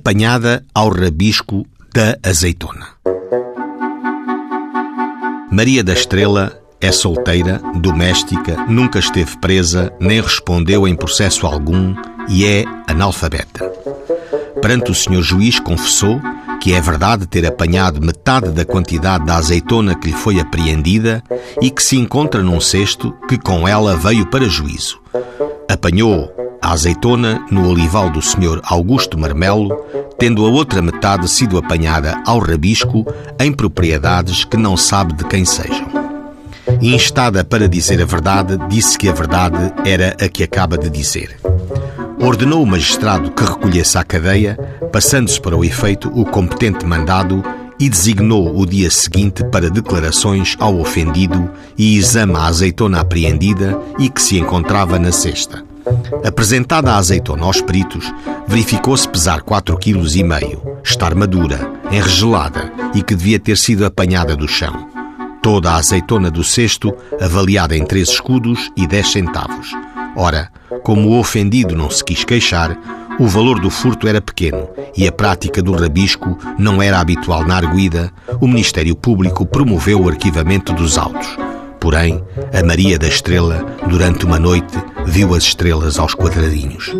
apanhada 0.00 0.64
ao 0.74 0.88
rabisco 0.88 1.66
da 1.94 2.16
azeitona. 2.22 2.86
Maria 5.52 5.84
da 5.84 5.92
Estrela 5.92 6.58
é 6.80 6.90
solteira, 6.90 7.60
doméstica, 7.76 8.64
nunca 8.66 8.98
esteve 8.98 9.36
presa, 9.36 9.92
nem 10.00 10.22
respondeu 10.22 10.88
em 10.88 10.96
processo 10.96 11.46
algum 11.46 11.94
e 12.30 12.46
é 12.46 12.64
analfabeta. 12.86 13.70
Perante 14.62 14.90
o 14.90 14.94
senhor 14.94 15.22
juiz, 15.22 15.60
confessou 15.60 16.18
que 16.62 16.72
é 16.72 16.80
verdade 16.80 17.26
ter 17.26 17.44
apanhado 17.44 18.00
metade 18.00 18.50
da 18.52 18.64
quantidade 18.64 19.26
da 19.26 19.36
azeitona 19.36 19.94
que 19.94 20.08
lhe 20.08 20.14
foi 20.14 20.40
apreendida 20.40 21.22
e 21.60 21.70
que 21.70 21.82
se 21.82 21.96
encontra 21.96 22.42
num 22.42 22.60
cesto 22.60 23.14
que 23.28 23.36
com 23.36 23.68
ela 23.68 23.96
veio 23.96 24.24
para 24.30 24.48
juízo. 24.48 24.98
Apanhou 25.68 26.30
a 26.60 26.72
azeitona 26.72 27.44
no 27.50 27.68
olival 27.68 28.10
do 28.10 28.20
senhor 28.20 28.60
Augusto 28.64 29.18
Marmelo, 29.18 29.74
tendo 30.18 30.44
a 30.44 30.48
outra 30.48 30.82
metade 30.82 31.28
sido 31.28 31.58
apanhada 31.58 32.22
ao 32.26 32.38
rabisco 32.38 33.06
em 33.38 33.52
propriedades 33.52 34.44
que 34.44 34.56
não 34.56 34.76
sabe 34.76 35.14
de 35.14 35.24
quem 35.24 35.44
sejam. 35.44 35.88
Instada 36.80 37.44
para 37.44 37.68
dizer 37.68 38.00
a 38.00 38.04
verdade, 38.04 38.58
disse 38.68 38.96
que 38.96 39.08
a 39.08 39.12
verdade 39.12 39.72
era 39.84 40.16
a 40.20 40.28
que 40.28 40.42
acaba 40.42 40.76
de 40.78 40.88
dizer 40.88 41.38
ordenou 42.20 42.62
o 42.62 42.66
magistrado 42.66 43.30
que 43.30 43.42
recolhesse 43.42 43.96
à 43.96 44.04
cadeia, 44.04 44.58
passando-se 44.92 45.40
para 45.40 45.56
o 45.56 45.64
efeito 45.64 46.10
o 46.14 46.24
competente 46.24 46.84
mandado 46.84 47.42
e 47.78 47.88
designou 47.88 48.58
o 48.58 48.66
dia 48.66 48.90
seguinte 48.90 49.42
para 49.44 49.70
declarações 49.70 50.54
ao 50.60 50.78
ofendido 50.78 51.50
e 51.78 51.96
exame 51.96 52.36
à 52.36 52.44
azeitona 52.44 53.00
apreendida 53.00 53.80
e 53.98 54.10
que 54.10 54.20
se 54.20 54.38
encontrava 54.38 54.98
na 54.98 55.10
cesta. 55.10 55.69
Apresentada 56.24 56.92
a 56.92 56.96
azeitona 56.96 57.44
aos 57.44 57.60
peritos, 57.60 58.12
verificou-se 58.46 59.08
pesar 59.08 59.42
4,5 59.42 59.78
kg, 59.78 60.80
estar 60.84 61.14
madura, 61.14 61.70
enregelada 61.90 62.72
e 62.94 63.02
que 63.02 63.14
devia 63.14 63.38
ter 63.38 63.56
sido 63.56 63.84
apanhada 63.84 64.36
do 64.36 64.48
chão. 64.48 64.88
Toda 65.42 65.70
a 65.70 65.76
azeitona 65.76 66.30
do 66.30 66.44
cesto 66.44 66.94
avaliada 67.20 67.76
em 67.76 67.84
3 67.84 68.08
escudos 68.08 68.70
e 68.76 68.86
10 68.86 69.12
centavos. 69.12 69.70
Ora, 70.16 70.50
como 70.82 71.08
o 71.08 71.18
ofendido 71.18 71.74
não 71.74 71.90
se 71.90 72.04
quis 72.04 72.24
queixar, 72.24 72.76
o 73.18 73.26
valor 73.26 73.60
do 73.60 73.70
furto 73.70 74.08
era 74.08 74.20
pequeno 74.20 74.68
e 74.96 75.06
a 75.06 75.12
prática 75.12 75.62
do 75.62 75.72
rabisco 75.72 76.38
não 76.58 76.82
era 76.82 76.98
habitual 76.98 77.46
na 77.46 77.56
arguida, 77.56 78.10
o 78.40 78.46
Ministério 78.46 78.96
Público 78.96 79.44
promoveu 79.46 80.02
o 80.02 80.08
arquivamento 80.08 80.72
dos 80.72 80.96
autos. 80.96 81.36
Porém, 81.78 82.22
a 82.52 82.64
Maria 82.64 82.98
da 82.98 83.08
Estrela, 83.08 83.64
durante 83.88 84.26
uma 84.26 84.38
noite, 84.38 84.76
viu 85.06 85.34
as 85.34 85.44
estrelas 85.44 85.98
aos 85.98 86.14
quadradinhos. 86.14 86.94